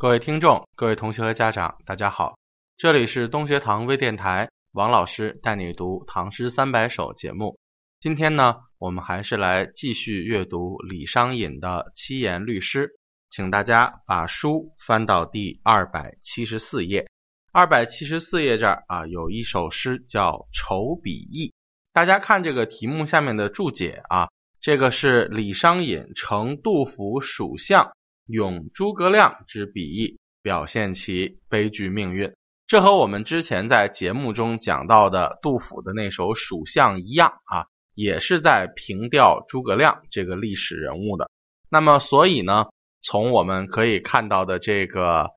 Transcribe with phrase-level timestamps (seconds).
[0.00, 2.38] 各位听众、各位同学和家长，大家好，
[2.78, 7.58] 这里是东学堂微电台，王老师带你读《唐诗三百首》节目。
[8.00, 12.92] 今天呢，我们还是来继续阅读李商隐的七言律诗，
[13.28, 17.06] 请大家把书翻到第二百七十四页。
[17.52, 21.48] 二百七十四页这儿啊，有一首诗叫《愁比翼》。
[21.92, 24.30] 大家看这个题目下面的注解啊，
[24.62, 27.92] 这个是李商隐乘杜甫蜀相。
[28.30, 32.32] 咏诸葛亮之笔意，表现其悲剧命运。
[32.66, 41.28] 这和我们之前在节目中讲到的杜甫的那首《蜀相》一样啊，也是在凭吊诸葛亮这个历史人物的。
[41.68, 42.68] 那么，所以呢，
[43.02, 45.30] 从我们可以看到的这个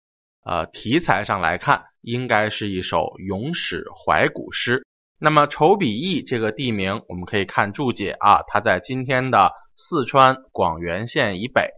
[0.43, 4.85] 呃题材上来看，应该是一首咏史怀古诗。
[5.19, 11.71] 那么，仇比翼这个地名，我们可以看注解啊，它在今天的四川广元县以北。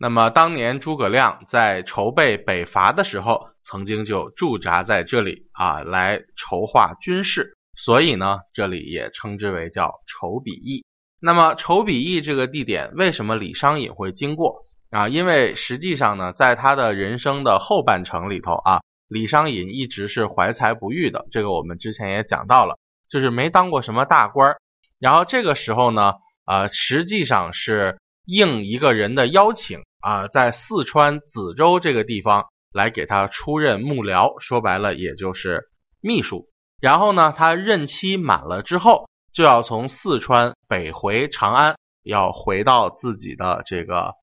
[0.00, 10.84] 那么当年诸葛亮在筹备北伐的时候，曾经就驻扎在这里啊，来筹划军事，所以呢，这里也称之为叫筹比翼。
[11.20, 15.08] 那么筹比翼这个地点，为什么李商隐会经过啊？
[15.08, 22.78] 因为实际上呢，在他的人生的后半程里头啊，李商隐一直是怀才不遇的，这个我们之前也讲到了，
[23.10, 24.54] 就是没当过什么大官。
[25.00, 26.14] 然后这个时候呢，
[26.46, 29.80] 呃，实际上是应一个人的邀请。
[30.08, 35.68] 啊，在四川梓州这个地方来给他出任幕僚，说白了也就是
[36.00, 36.48] 秘书。
[36.80, 44.14] 然后呢，他任期满了之后，就要从四川北回长安，要回到自己的这个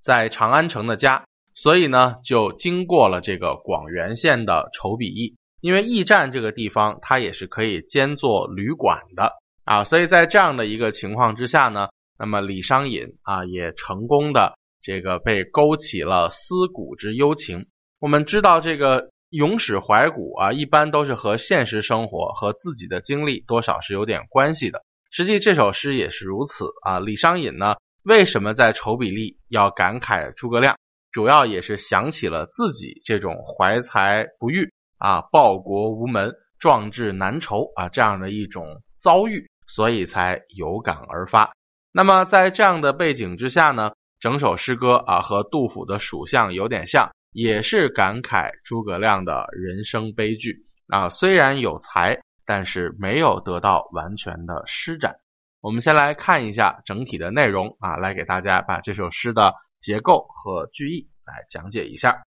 [0.00, 1.22] 在长安城的家。
[1.54, 9.84] 所以呢，就经过了这个广元县的筹比驿，因为驿站这个地方它也是可以兼做旅馆的啊。
[9.84, 14.57] 所以在这样的一个情况之下呢，那么李商隐啊也成功的。
[14.80, 17.66] 这个被勾起了思古之幽情。
[18.00, 24.82] 我们知道，这个咏史怀古啊，一般都是和现实生活和自己的经历多少是有点关系的。
[25.10, 27.00] 实际这首诗也是如此啊。
[27.00, 30.76] 李商隐呢，为什么在筹比驿要感慨诸葛亮？
[31.10, 41.52] 主要也是想起了自己这种怀才不遇啊、报国无门、壮志难酬啊这样的一种遭遇，所以才有感而发。
[41.92, 43.92] 那么在这样的背景之下呢？
[44.20, 51.08] 整首诗歌啊，和杜甫的《蜀相》有点像，也是感慨诸葛亮的人生悲剧啊。
[51.08, 55.16] 虽然有才，但是没有得到完全的施展。
[55.60, 62.22] 我们先来看一下整体的内容啊，来给大家把这首诗的结构和句意来讲解一下。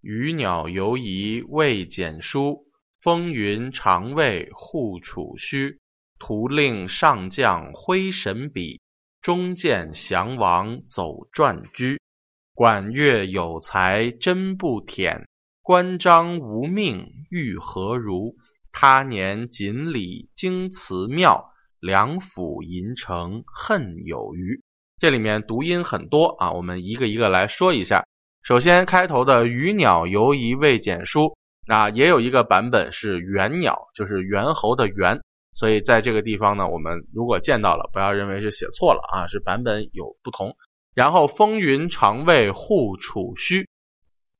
[0.00, 2.66] 鱼鸟犹疑未检书，
[3.00, 5.78] 风云常未护楚虚。
[6.18, 8.80] 图令上将挥神笔。
[9.22, 12.00] 中见降王走传居，
[12.54, 15.24] 管乐有才真不忝。
[15.62, 18.36] 关张无命欲何如？
[18.72, 21.50] 他年锦鲤京祠庙，
[21.80, 24.62] 梁府银城恨有余。
[24.98, 28.06] 这里面读音很多啊，我们一个一个来说一下。
[28.42, 35.20] 首先开头的鱼鸟犹疑未检书，啊，也有一个版本是猿鸟，就是猿猴的猿。
[35.52, 40.56] 所以在这个地方呢，我们如果见到了，不要认为是写错了啊，是版本有不同。
[40.94, 43.68] 然后风云常为护楚虚，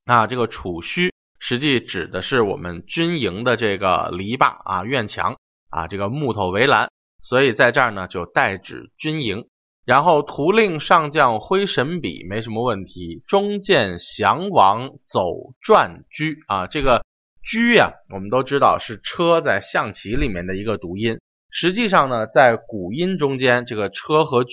[0.04, 5.36] 啊，这个楚虚实际指的是我们军营的这个篱笆啊、院墙
[5.68, 6.90] 啊，这个木头围栏。
[7.22, 9.46] 所以在这儿呢，就代指军营。
[9.84, 13.24] 然后图令上将挥神笔，没什么问题。
[13.26, 17.04] 中见降王走转居啊，这个。
[17.50, 21.18] 车呀，我们都知道是车在象棋里面的一个读音。
[21.50, 24.50] 实际上呢，在古音中间，这个车和车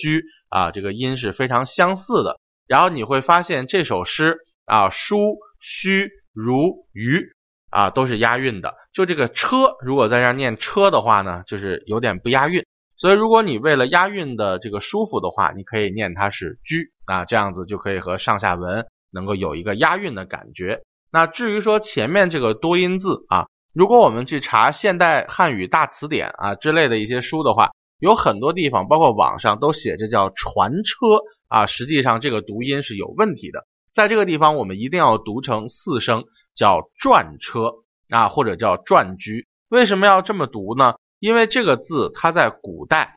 [0.48, 2.40] 啊，这个音是非常相似的。
[2.66, 7.22] 然后你会发现这首诗啊，书、虚、如、鱼
[7.70, 8.74] 啊，都是押韵的。
[8.92, 12.66] 就这个车，如果在这念车的话呢，就是有点不押韵。
[12.96, 20.80] 所以如果你为了押韵的这个舒服的话，你可以念它是居啊，这样子就可以和上下文能够有一个押韵的感觉。
[21.10, 30.96] 那至于说前面这个多音字啊，如果我们去查现代汉语大词典啊之类的一些书的话，有很多地方，包括网上都写着叫传车
[31.48, 33.66] 啊，实际上这个读音是有问题的。
[33.94, 36.24] 在这个地方，我们一定要读成四声，
[36.54, 37.72] 叫转车
[38.10, 39.46] 啊，或者叫转居。
[39.68, 40.94] 为什么要这么读呢？
[41.18, 43.16] 因为这个字它在古代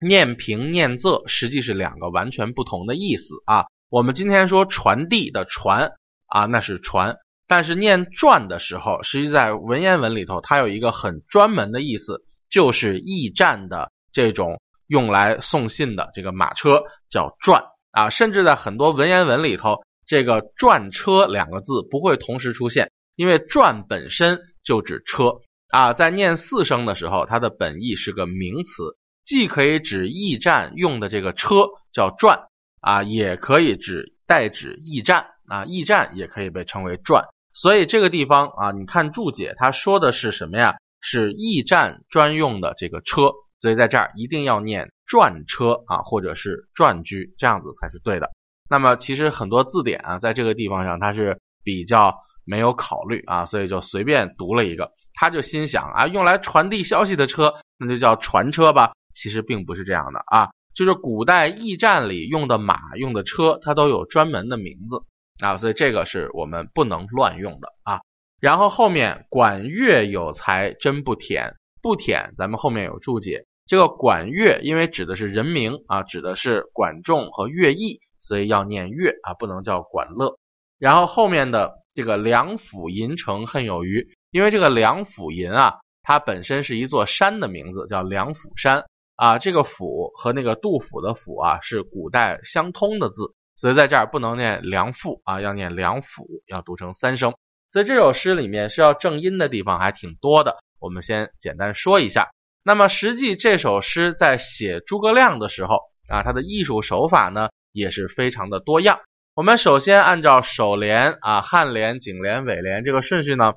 [0.00, 3.66] 念平念仄，实际是两个完全不同的意思啊。
[3.88, 5.92] 我们今天说传递的传。
[6.30, 7.16] 啊，那是船，
[7.46, 17.64] 但是念传的时候，实际在文言文里头，它有一个很专门的意思，就是驿站的这种用来送信的这个马车叫传。
[17.92, 25.40] 啊，甚至在很多文言文里头，这个转车两个字不会同时出现，因为转本身就指车。
[25.68, 32.46] 啊，在念四声的时候，它的本意是个名词，既可以指驿站用的这个车叫转
[32.80, 37.24] 啊，也可以指代指驿站啊，驿站也可以被称为转。
[37.52, 40.76] 所以这个地方啊，你看注解，它说的是什么呀？
[41.02, 48.30] 是驿站专用的这个车，所以在这儿一定要念转车啊，或者是转居，这样子才是对的。
[48.68, 54.92] 那么其实很多字典啊，在这个地方上它是比较没有考虑啊，所以就随便读了一个。
[55.12, 58.92] 他就心想啊，用来传递消息的车，那就叫传车吧。
[59.12, 65.02] 其实并不是这样的啊，就是古代驿站里用的马、用的车，它都有专门的名字
[65.40, 68.00] 啊，所以这个是我们不能乱用的啊。
[68.40, 73.44] 然后后面管乐有才真不舔，不舔，咱们后面有注解。
[73.66, 78.00] 这个管乐因为指的是人名啊，指的是管仲和乐毅。
[78.22, 80.38] 所以要念乐啊，不能叫管乐。
[80.78, 88.84] 然后后面的这个梁甫吟城恨有余，因为这个梁甫吟啊，它本身是一座山的名字，叫梁甫山
[89.16, 89.38] 啊。
[89.38, 97.34] 这个甫和那个杜甫的甫啊，是古代相通的字，所以在这儿不能念梁父啊，要念梁甫，要读成三声。
[97.70, 102.30] 所以这首诗里面需要正音的地方还挺多的，我们先简单说一下。
[102.62, 107.50] 那么实际这首诗在写诸葛亮的时候啊，他的艺术手法呢？
[107.72, 108.98] 也是非常的多样。
[109.34, 113.52] 我们首先按照首联啊、颔联、颈联、尾联这个顺序呢，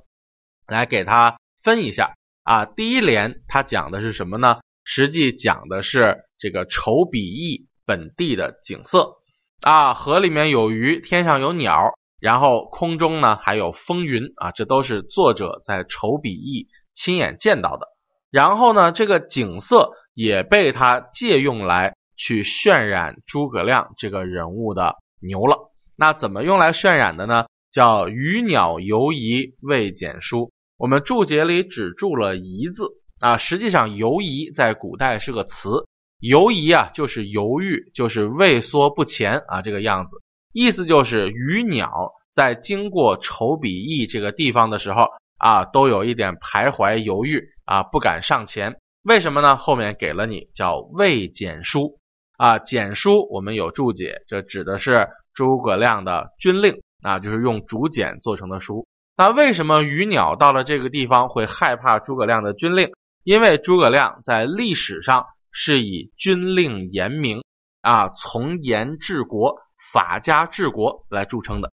[0.68, 2.14] 来给它分一下
[2.44, 2.66] 啊。
[2.66, 4.60] 第一联它讲的是什么呢？
[4.84, 9.16] 实际讲的是这个仇比翼本地的景色
[9.63, 17.88] 啊，河里面有鱼，天上有鸟，然后空中呢还有风云啊，这都是作者在筹笔意亲眼见到的。
[18.30, 21.95] 然后呢，这个景色也被他借用来。
[22.15, 27.48] 去渲染诸葛亮这个人物的牛了，那怎么用来渲染的呢？
[27.71, 30.51] 叫鱼鸟游移未简书。
[30.77, 35.88] 我们注解里只注了移字啊，实际上游移在古代是个词，
[36.24, 40.22] 犹疑啊就是犹豫，就是畏缩不前啊这个样子，
[40.54, 48.78] 意思就是鱼鸟在经过丑比翼这个地方的时候啊，都有一点徘徊犹豫啊，不敢上前。
[49.04, 49.58] 为什么呢？
[49.58, 52.00] 后面给了你叫未简书。
[52.38, 58.88] 啊，简书我们有注解，这指的是诸葛亮的军令啊，就是用竹简做成的书。
[59.18, 62.92] 那为什么鱼鸟到了这个地方会害怕诸葛亮的军令？
[63.26, 67.44] 因为诸葛亮在历史上是以军令严明
[67.82, 69.62] 啊，从严治国、
[69.94, 71.72] 法家治国来著称的，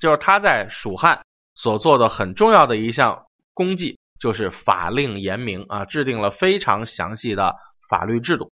[0.00, 1.22] 就是他在蜀汉
[1.54, 3.24] 所做的很重要的一项
[3.54, 7.56] 功绩，就是法令严明啊，制定了非常详细的
[7.88, 8.52] 法律制度。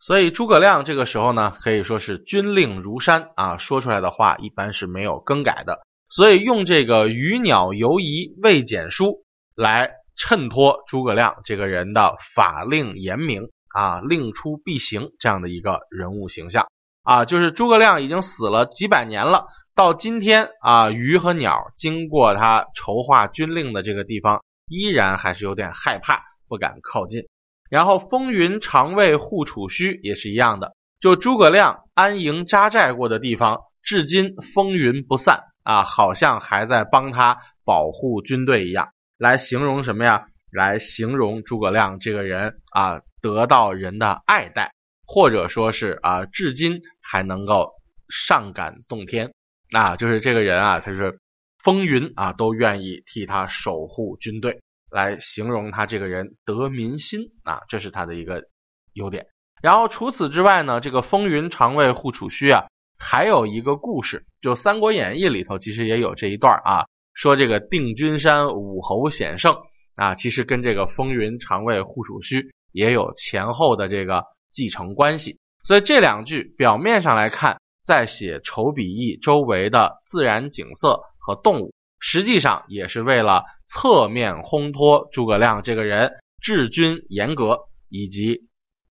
[0.00, 5.80] 所以诸葛亮这个时候呢，可以说是军令如山啊，说出来的话一般是没有更改的。
[6.10, 9.24] 所以用这个鱼鸟犹疑未简书
[9.54, 16.66] 来衬托诸葛亮这个人的法令严明啊，令出必行这样的一个人物形象
[17.02, 27.26] 啊，就是诸葛亮已经死了几百年了，到今天啊，鱼和鸟经过他筹划军令的这个地方，依然还是有点害怕，不敢靠近。
[27.70, 38.90] 然后风云常为护楚虚也是一样的，就诸葛亮安营扎寨过的地方，至今风云不散啊，好像还在帮他保护军队一样。
[39.16, 40.26] 来形容什么呀？
[40.52, 44.74] 来形容诸葛亮这个人啊，得到人的爱戴，
[45.06, 47.70] 或者说是啊，至今还能够
[48.10, 49.32] 上感动天
[49.70, 51.18] 啊，就是这个人啊，他是
[51.62, 54.60] 风云啊，都愿意替他守护军队。
[54.90, 58.44] 来形容他这个人得民心啊，这是他的一个
[58.92, 59.28] 优点。
[59.62, 62.66] 然后除此之外呢，这个风云常为护楚虚啊，
[62.98, 69.56] 还有一个故事，就《三国演义》里头其实也有这一段啊，说这个定军山武侯险胜
[69.94, 75.38] 啊，其实跟这个风云常为护楚虚也有前后的这个继承关系。
[75.64, 81.72] 所以这两句表面上来看，在写仇比翼周围的自然景色和动物。
[82.04, 88.48] 实际上也是为了侧面烘托诸葛亮这个人治军严格以及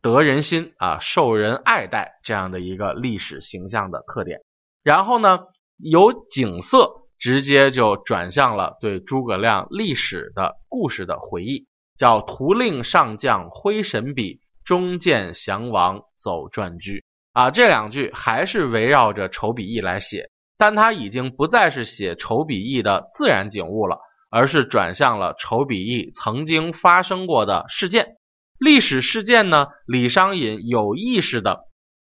[0.02, 4.40] 得人心啊、受人爱戴这样的一个历史形象的特点。
[4.84, 5.40] 然后呢，
[5.78, 11.68] 由景色直接就转向了对诸葛亮历史的故事的回忆，
[12.04, 20.30] 叫“图令上将挥神笔，中见降王走转居”啊，这两句还是围绕着丑比翼来写。
[20.58, 28.18] 但他已经不再是写丑比翼的自然景物了，而是转向了丑比翼曾经发生过的事件。
[28.60, 29.68] 历史事件呢？
[29.86, 31.70] 李商隐有意识的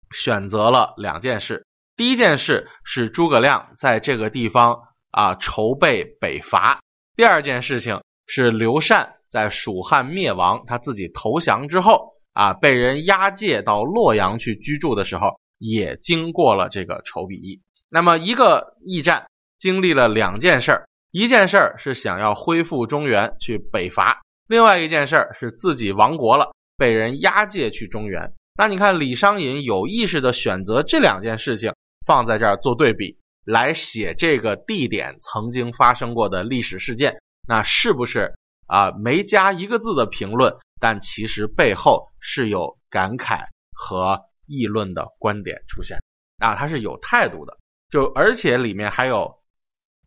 [0.10, 1.68] 选择了两件事。
[1.96, 4.80] 第一件事是诸葛亮在这个地方
[5.12, 6.82] 啊筹备北伐，
[7.16, 17.62] 第二件事情是刘禅在蜀汉灭亡，他自己投降之后啊被人押解到洛阳去居住的时候，也经过了这个仇比役。
[17.90, 19.28] 那么一个驿站
[19.60, 28.32] 经历了两件事儿，一件事儿是想要恢复中原去北伐，另外一件事儿是自己亡国了，被人押解去中原。
[28.58, 31.74] 那你看李商隐有意识的选择这两件事情。
[32.06, 38.36] 放在这儿做对比来写这个地点曾经发生过的历史事件，那是不是
[38.68, 46.02] 啊没加一个字的评论，但其实背后是有感慨和议论的观点出现
[46.40, 47.58] 啊，它是有态度的，
[47.90, 49.40] 就而且里面还有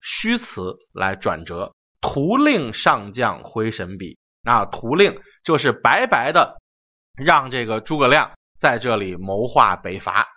[0.03, 1.73] 虚词来转折。
[2.01, 6.59] 图令上将挥神笔，那图令就是白白的
[7.17, 10.29] 让这个诸葛亮在这里谋划北伐，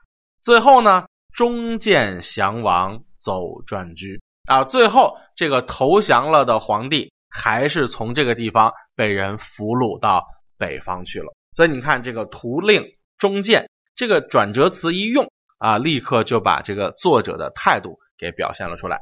[0.42, 1.06] 最后呢？
[1.34, 10.26] 中见降王走转居啊，最后这个投降了的皇帝还是从这个地方被人俘虏到
[10.58, 11.34] 北方去了。
[11.56, 12.86] 所以你看这个图令
[13.18, 19.00] 中见这个转折词一用啊，立刻就把这个作者的态度给表现了出来。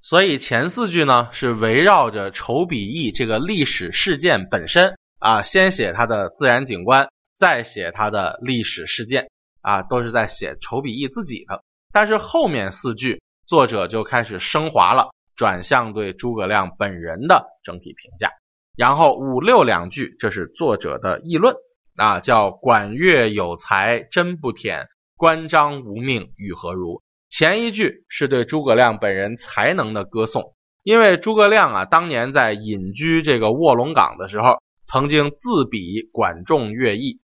[0.00, 9.28] 所以前四句呢是围绕着仇比翼这个历史事件本身啊，先写它的自然景观，再写它的历史事件。
[9.62, 15.10] 啊，都是在写仇比翼自己的，但是后面四句作者就开始升华了，
[15.40, 18.30] 转向对诸葛亮本人的整体评价。
[18.76, 21.56] 然后五六两句，这是作者的议论
[21.96, 27.00] 啊，叫管乐有才真不舔，关张无命与何如？
[27.30, 37.18] 前一句是对诸葛亮本人才能的歌颂，因为诸葛亮啊，当年在隐居这个卧龙岗的时候，曾经自比管仲、乐毅。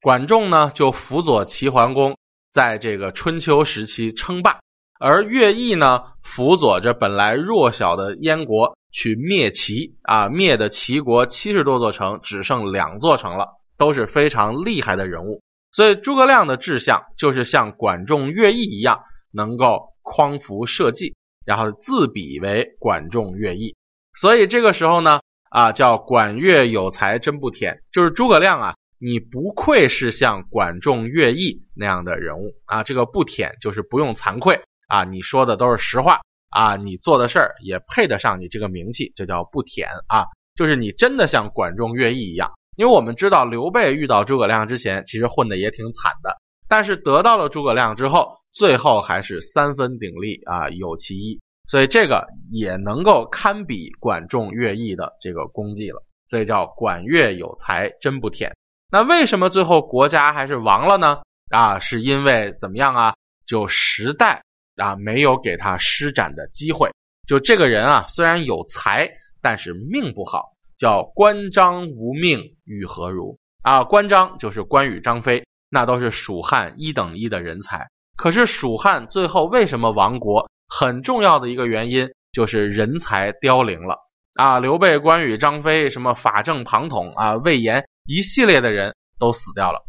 [0.00, 2.16] 管仲呢，就辅佐齐桓公
[2.50, 4.60] 在这个春秋时期称霸，
[4.98, 15.42] 而乐毅呢，辅佐着本来弱小的燕国去灭齐啊，灭的齐国七十多座城，只剩两座城了，都是非常厉害的人物。
[15.72, 19.00] 所以诸葛亮的志向就是像管仲、乐毅一样，
[19.32, 23.74] 能够匡扶社稷，然后自比为管仲、乐毅。
[24.14, 25.20] 所以这个时候呢，
[25.50, 28.74] 啊，叫管乐有才真不舔，就是诸葛亮啊。
[29.02, 32.82] 你不愧是像管仲、乐毅那样的人物啊！
[32.82, 34.60] 这个不舔就是不用惭愧
[34.90, 35.04] 啊！
[35.04, 36.20] 你说的都是实话
[36.50, 36.76] 啊！
[36.76, 40.26] 你做的事儿也配得上你这个名气，这叫不舔啊！
[40.56, 42.52] 就是你真的像管仲、乐毅一样。
[42.76, 46.36] 因为我们知道刘备遇到诸葛亮之前，其实混的也挺惨的，
[46.68, 56.02] 但是得到了诸葛亮之后，最后还是三分鼎立啊，有其一，所以这个也能够堪比管仲、乐毅的这个功绩了。
[56.26, 58.56] 所以叫管乐有才真不舔。
[58.88, 61.22] 那为什么最后国家还是亡了呢？
[61.50, 63.14] 啊，是因为怎么样啊？
[63.46, 64.44] 就时代
[64.80, 66.90] 啊没有给他施展的机会。
[67.28, 69.10] 就这个人啊，虽然有才，
[69.42, 73.84] 但是命不好，叫关张无命与何如啊？
[73.84, 77.88] 关张就是关羽、张飞，那都是蜀汉一等一的人才。
[78.16, 80.48] 可是蜀汉最后为什么亡国？
[80.68, 83.98] 很重要的一个原因就是人才凋零了
[84.34, 84.58] 啊！
[84.60, 87.84] 刘备、关羽、张飞，什么法正、庞统啊、魏延。
[88.06, 89.86] 一系列的人都死掉了，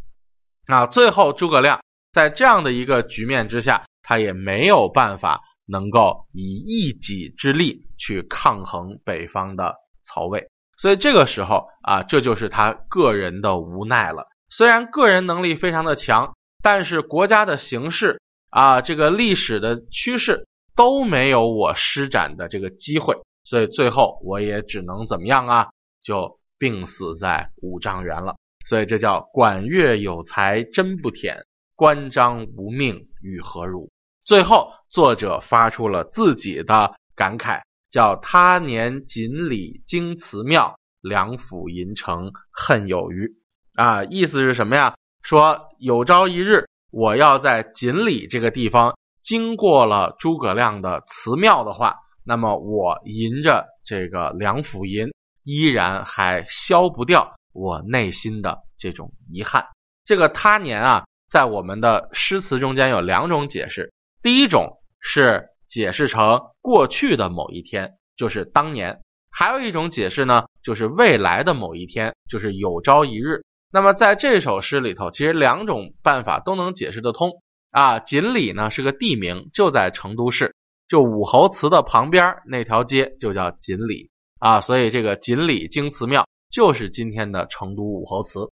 [0.68, 1.82] 那最后诸葛亮
[2.12, 14.28] 在这样的一个局面之下，他也没有办法能够以一己之力去抗衡北方的曹魏，所以这个时候啊，这就是他个人的无奈了。
[14.50, 23.16] 虽然个人能力非常的强，但是国家的形势啊，这个历史的趋势都没有我施展的这个机会，
[23.46, 25.70] 所以最后我也只能怎么样啊？
[26.04, 26.38] 就。
[26.62, 28.36] 病死在五丈原了，
[28.68, 31.44] 所以这叫管乐有才真不舔，
[31.76, 33.90] 关张无命与何如？
[34.26, 43.32] 最后作者发出了自己的感慨，叫他年锦里经祠庙，梁府银城恨有余。
[43.76, 44.96] 啊，意思是什么呀？
[45.24, 55.12] 说有朝一日我要在锦里这个地方经过了诸葛亮的祠庙的话，那么我吟着这个梁府吟。
[55.44, 59.66] 依然还消不掉我内心的这种遗憾。
[60.06, 63.92] 这个他年啊，在我们的诗词中间有两种解释。
[64.22, 68.98] 第一种是解释成过去的某一天，就是当年；
[69.32, 73.42] 还有一种解释呢，就是未来的某一天，就是有朝一日。
[73.72, 77.32] 那么在这首诗里头，其实两种办法都能解释得通
[77.72, 78.00] 啊。
[78.00, 80.54] 锦里呢是个地名，就在成都市，
[80.88, 84.12] 就武侯祠的旁边那条街就叫锦里。
[84.40, 88.52] 啊，所以这个锦里京祠庙就是今天的成都武侯祠，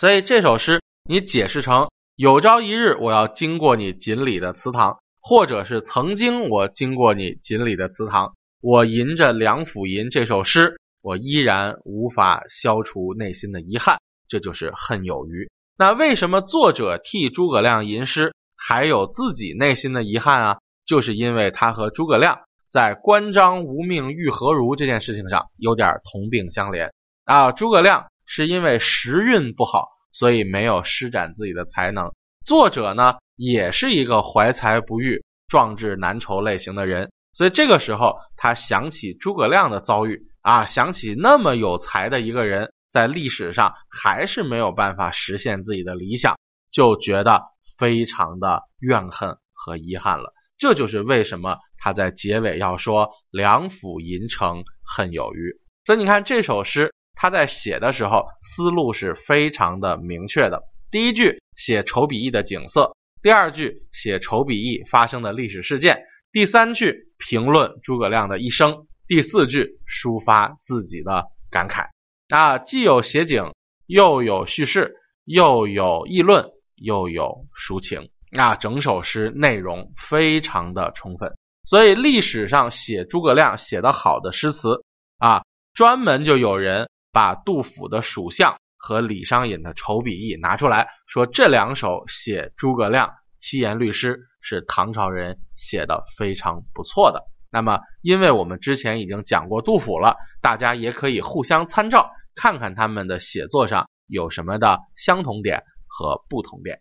[0.00, 1.88] 所以这首诗你解释成
[2.20, 15.50] 有朝一日我要经过你锦里的祠堂，或者是曾经我经过你锦里的祠堂，我吟着《梁甫吟》这首诗，我依然无法消除内心的遗憾，这就是恨有余。
[15.78, 20.58] 那为什么作者替诸葛亮吟诗，还有自己内心的遗憾啊？
[20.84, 26.90] 就是因为他和诸葛亮在关张无命欲何如这件事情上有点同病相怜
[27.24, 27.50] 啊。
[27.52, 32.12] 诸葛亮是因为时运不好，所以没有施展自己的才能。
[32.44, 42.72] 作者呢，也是一个怀才不遇、壮志难酬类型的人，所以这个时候他想起诸葛亮的遭遇啊，想起那么有才的一个人。
[42.90, 46.36] 在历史上还是没有办法实现自己的理想，
[46.72, 47.44] 就觉得
[47.78, 50.34] 非常的怨恨和遗憾了。
[50.58, 55.60] 这就是为什么他在结尾要说“梁甫吟成恨有余”。
[55.86, 60.62] 所以你看这首诗，他在写的时候思路是非常的明确的。
[60.90, 71.88] 第一句写仇笔意的景色，第二句写仇笔意发生的历史事件，第三句评论诸葛亮的一生，第四句抒发自己的感慨。
[72.30, 73.52] 啊，既有写景，
[73.84, 74.94] 又有叙事，
[75.26, 78.08] 又有议论，又有抒情。
[78.38, 81.36] 啊，整首诗内容非常的充分。
[81.66, 84.82] 所以历史上写诸葛亮写得好的诗词
[85.18, 85.42] 啊，
[85.74, 97.24] 专门就有人把杜甫的《蜀相》和李商隐的《仇笔意》拿出来说，这两首写诸葛亮七言律诗是唐朝人写的非常不错的。
[97.50, 102.10] 那么，因为我们之前已经讲过杜甫了，大家也可以互相参照。
[102.36, 106.80] 看看他们的写作上有什么的相同点和不同点。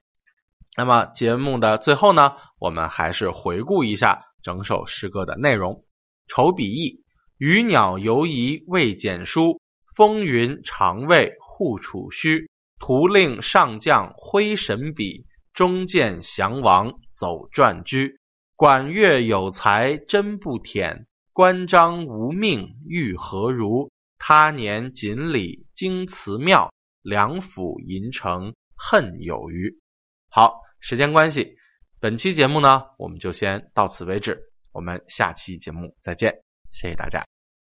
[0.78, 5.84] 那么节目的最后呢，我们还是回顾一下整首诗歌的内容。
[6.28, 7.04] 愁笔意：
[7.38, 9.60] 鱼鸟犹疑未简书，
[10.00, 12.50] 风云常为护楚虚。
[12.80, 18.18] 图令上将挥神笔，中见降王走传居。
[18.56, 23.90] 管乐有才真不舔，关张无命欲何如？
[24.18, 26.72] 他年锦里经祠庙，
[27.02, 29.82] 梁甫吟成恨有余。
[30.30, 31.58] 好，时间关系，
[32.00, 34.40] 本期节目呢，我们就先到此为止。
[34.72, 37.39] 我们下期节目再见，谢谢大家。